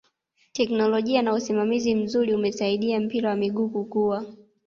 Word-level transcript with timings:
teknolojia 0.53 1.21
na 1.21 1.33
usimamizi 1.33 1.95
mzuri 1.95 2.33
umesaidia 2.35 2.99
mpira 2.99 3.29
wa 3.29 3.35
miguu 3.35 3.69
kukua 3.69 4.25